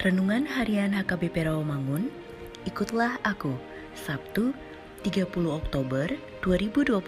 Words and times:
Renungan 0.00 0.48
Harian 0.48 0.96
HKBP 0.96 1.44
Rawamangun, 1.44 2.08
ikutlah 2.64 3.20
aku, 3.20 3.52
Sabtu 3.92 4.56
30 5.04 5.28
Oktober 5.44 6.08
2021 6.40 7.04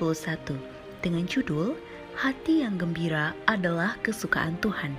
dengan 1.00 1.24
judul 1.24 1.72
Hati 2.20 2.60
yang 2.60 2.76
Gembira 2.76 3.32
adalah 3.48 3.96
Kesukaan 4.04 4.60
Tuhan. 4.60 4.92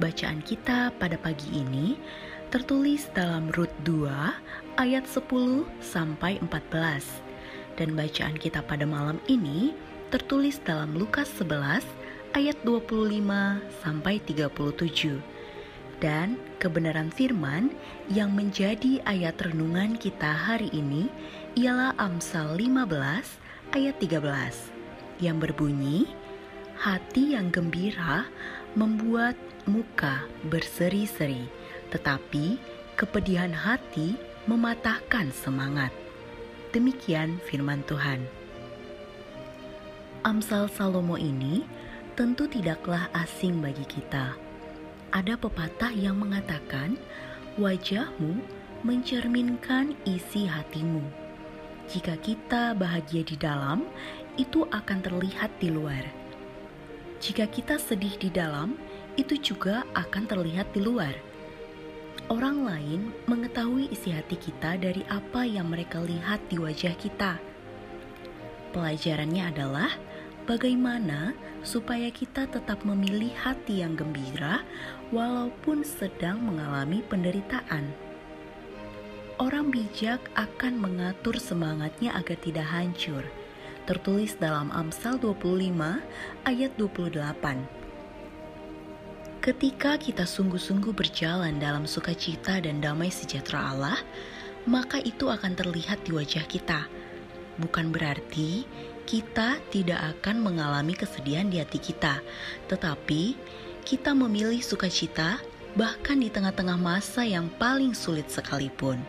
Bacaan 0.00 0.40
kita 0.40 0.88
pada 0.96 1.20
pagi 1.20 1.60
ini 1.60 2.00
tertulis 2.48 3.04
dalam 3.12 3.52
Rut 3.52 3.68
2 3.84 4.80
ayat 4.80 5.04
10 5.04 5.68
sampai 5.84 6.40
14 6.40 7.04
dan 7.76 7.92
bacaan 7.92 8.40
kita 8.40 8.64
pada 8.64 8.88
malam 8.88 9.20
ini 9.28 9.76
tertulis 10.08 10.56
dalam 10.64 10.96
Lukas 10.96 11.28
11 11.36 11.84
ayat 12.32 12.56
25 12.64 13.20
sampai 13.84 14.24
37 14.24 15.37
dan 15.98 16.38
kebenaran 16.62 17.10
firman 17.10 17.74
yang 18.10 18.30
menjadi 18.34 19.02
ayat 19.02 19.38
renungan 19.42 19.98
kita 19.98 20.30
hari 20.30 20.70
ini 20.70 21.10
ialah 21.58 21.94
Amsal 21.98 22.54
15 22.54 22.86
ayat 23.74 23.96
13 23.98 25.22
yang 25.22 25.42
berbunyi 25.42 26.06
Hati 26.78 27.34
yang 27.34 27.50
gembira 27.50 28.30
membuat 28.78 29.34
muka 29.66 30.22
berseri-seri 30.46 31.50
tetapi 31.90 32.54
kepedihan 32.94 33.50
hati 33.50 34.14
mematahkan 34.46 35.34
semangat. 35.34 35.90
Demikian 36.70 37.42
firman 37.42 37.82
Tuhan. 37.82 38.22
Amsal 40.22 40.70
Salomo 40.70 41.18
ini 41.18 41.66
tentu 42.14 42.46
tidaklah 42.46 43.10
asing 43.10 43.58
bagi 43.58 43.82
kita 43.82 44.47
ada 45.10 45.34
pepatah 45.40 45.92
yang 45.92 46.20
mengatakan, 46.20 47.00
"Wajahmu 47.56 48.42
mencerminkan 48.84 49.96
isi 50.04 50.44
hatimu." 50.44 51.02
Jika 51.88 52.20
kita 52.20 52.76
bahagia 52.76 53.24
di 53.24 53.36
dalam, 53.40 53.88
itu 54.36 54.68
akan 54.68 54.98
terlihat 55.00 55.48
di 55.56 55.72
luar. 55.72 56.04
Jika 57.18 57.48
kita 57.48 57.80
sedih 57.80 58.14
di 58.20 58.30
dalam, 58.30 58.76
itu 59.18 59.34
juga 59.40 59.82
akan 59.96 60.24
terlihat 60.28 60.70
di 60.70 60.84
luar. 60.84 61.16
Orang 62.28 62.68
lain 62.68 63.10
mengetahui 63.24 63.88
isi 63.88 64.12
hati 64.12 64.36
kita 64.36 64.76
dari 64.76 65.00
apa 65.08 65.48
yang 65.48 65.72
mereka 65.72 65.98
lihat 66.04 66.44
di 66.46 66.60
wajah 66.60 66.92
kita. 66.94 67.40
Pelajarannya 68.76 69.48
adalah 69.48 69.90
bagaimana 70.48 71.36
supaya 71.60 72.08
kita 72.08 72.48
tetap 72.48 72.80
memilih 72.80 73.36
hati 73.36 73.84
yang 73.84 73.92
gembira 73.92 74.64
walaupun 75.12 75.84
sedang 75.84 76.40
mengalami 76.40 77.04
penderitaan. 77.04 77.92
Orang 79.36 79.70
bijak 79.70 80.18
akan 80.34 80.80
mengatur 80.80 81.36
semangatnya 81.36 82.16
agar 82.16 82.40
tidak 82.40 82.64
hancur. 82.64 83.22
Tertulis 83.84 84.34
dalam 84.40 84.72
Amsal 84.72 85.20
25 85.20 86.00
ayat 86.48 86.72
28. 86.80 87.78
Ketika 89.38 89.96
kita 90.00 90.26
sungguh-sungguh 90.26 90.92
berjalan 90.96 91.60
dalam 91.62 91.86
sukacita 91.86 92.58
dan 92.58 92.82
damai 92.82 93.08
sejahtera 93.08 93.70
Allah, 93.70 94.00
maka 94.66 94.98
itu 95.00 95.30
akan 95.30 95.54
terlihat 95.54 96.02
di 96.04 96.12
wajah 96.12 96.44
kita. 96.44 96.84
Bukan 97.58 97.90
berarti 97.90 98.62
kita 99.02 99.58
tidak 99.74 100.18
akan 100.18 100.46
mengalami 100.46 100.94
kesedihan 100.94 101.50
di 101.50 101.58
hati 101.58 101.82
kita, 101.82 102.22
tetapi 102.70 103.34
kita 103.82 104.14
memilih 104.14 104.62
sukacita 104.62 105.42
bahkan 105.74 106.18
di 106.18 106.30
tengah-tengah 106.30 106.78
masa 106.78 107.26
yang 107.26 107.50
paling 107.58 107.92
sulit 107.94 108.30
sekalipun. 108.30 109.02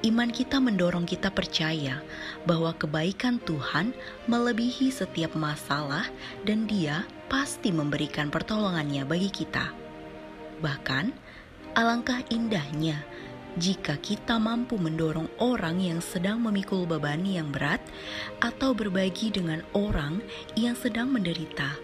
Iman 0.00 0.32
kita 0.32 0.56
mendorong 0.56 1.04
kita 1.04 1.28
percaya 1.28 2.00
bahwa 2.48 2.72
kebaikan 2.72 3.36
Tuhan 3.44 3.92
melebihi 4.24 4.88
setiap 4.88 5.36
masalah 5.36 6.08
dan 6.48 6.64
Dia 6.64 7.04
pasti 7.28 7.68
memberikan 7.68 8.32
pertolongannya 8.32 9.04
bagi 9.04 9.28
kita. 9.28 9.76
Bahkan, 10.64 11.12
alangkah 11.76 12.24
indahnya 12.32 13.04
jika 13.58 13.98
kita 13.98 14.38
mampu 14.38 14.78
mendorong 14.78 15.26
orang 15.42 15.82
yang 15.82 15.98
sedang 15.98 16.38
memikul 16.38 16.86
beban 16.86 17.26
yang 17.26 17.50
berat 17.50 17.82
atau 18.38 18.70
berbagi 18.70 19.34
dengan 19.34 19.64
orang 19.74 20.22
yang 20.54 20.78
sedang 20.78 21.10
menderita, 21.10 21.74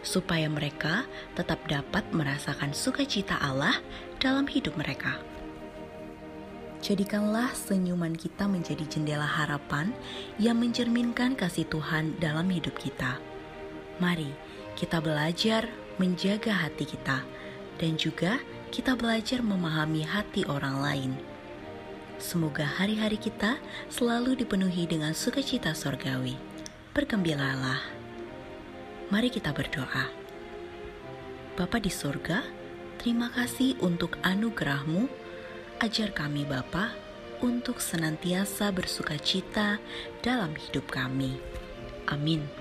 supaya 0.00 0.48
mereka 0.48 1.04
tetap 1.36 1.60
dapat 1.68 2.08
merasakan 2.16 2.72
sukacita 2.72 3.36
Allah 3.36 3.76
dalam 4.16 4.48
hidup 4.48 4.72
mereka. 4.80 5.20
Jadikanlah 6.78 7.50
senyuman 7.58 8.14
kita 8.14 8.46
menjadi 8.46 8.86
jendela 8.86 9.26
harapan 9.26 9.90
yang 10.38 10.62
mencerminkan 10.62 11.34
kasih 11.34 11.66
Tuhan 11.66 12.16
dalam 12.22 12.46
hidup 12.48 12.78
kita. 12.78 13.18
Mari 13.98 14.30
kita 14.78 15.02
belajar 15.02 15.66
menjaga 15.98 16.54
hati 16.54 16.86
kita 16.86 17.26
dan 17.82 17.98
juga 17.98 18.38
kita 18.68 18.94
belajar 18.94 19.40
memahami 19.40 20.04
hati 20.04 20.44
orang 20.44 20.76
lain. 20.78 21.12
Semoga 22.18 22.66
hari-hari 22.66 23.16
kita 23.16 23.56
selalu 23.88 24.44
dipenuhi 24.44 24.84
dengan 24.84 25.14
sukacita 25.14 25.72
sorgawi. 25.72 26.34
Bergembiralah. 26.92 27.78
Mari 29.08 29.30
kita 29.30 29.54
berdoa. 29.54 30.10
Bapa 31.54 31.78
di 31.80 31.88
surga, 31.90 32.42
terima 33.00 33.30
kasih 33.32 33.78
untuk 33.80 34.18
anugerahmu. 34.20 35.08
Ajar 35.78 36.10
kami 36.10 36.42
Bapa 36.42 36.92
untuk 37.38 37.78
senantiasa 37.78 38.74
bersukacita 38.74 39.78
dalam 40.20 40.52
hidup 40.58 40.90
kami. 40.90 41.38
Amin. 42.10 42.57